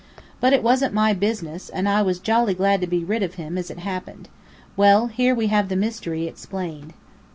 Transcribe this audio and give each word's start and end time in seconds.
But 0.39 0.51
it 0.51 0.63
wasn't 0.63 0.95
my 0.95 1.13
business, 1.13 1.69
and 1.69 1.87
I 1.87 2.01
was 2.01 2.17
jolly 2.17 2.55
glad 2.55 2.81
to 2.81 2.87
be 2.87 3.05
rid 3.05 3.21
of 3.21 3.35
him 3.35 3.55
as 3.55 3.69
it 3.69 3.77
happened. 3.77 4.29
Well, 4.75 5.05
here 5.05 5.35
we 5.35 5.45
have 5.53 5.69
the 5.69 5.75
mystery 5.75 6.25
explained." 6.27 6.93